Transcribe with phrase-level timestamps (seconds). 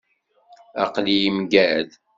[0.83, 1.89] Aql-iyi mgal.